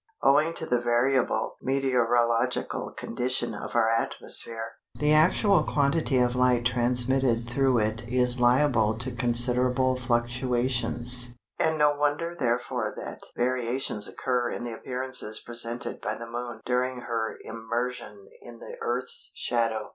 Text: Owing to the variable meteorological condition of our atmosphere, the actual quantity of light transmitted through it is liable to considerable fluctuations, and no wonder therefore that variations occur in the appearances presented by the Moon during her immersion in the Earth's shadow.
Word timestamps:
Owing 0.23 0.55
to 0.55 0.65
the 0.65 0.81
variable 0.81 1.57
meteorological 1.61 2.91
condition 2.91 3.53
of 3.53 3.75
our 3.75 3.87
atmosphere, 3.87 4.71
the 4.95 5.13
actual 5.13 5.61
quantity 5.63 6.17
of 6.17 6.35
light 6.35 6.65
transmitted 6.65 7.47
through 7.47 7.77
it 7.77 8.07
is 8.07 8.39
liable 8.39 8.97
to 8.97 9.11
considerable 9.11 9.95
fluctuations, 9.99 11.35
and 11.59 11.77
no 11.77 11.93
wonder 11.95 12.33
therefore 12.33 12.91
that 12.97 13.19
variations 13.37 14.07
occur 14.07 14.49
in 14.49 14.63
the 14.63 14.73
appearances 14.73 15.39
presented 15.39 16.01
by 16.01 16.15
the 16.15 16.25
Moon 16.25 16.61
during 16.65 17.01
her 17.01 17.37
immersion 17.43 18.27
in 18.41 18.57
the 18.57 18.77
Earth's 18.81 19.29
shadow. 19.35 19.89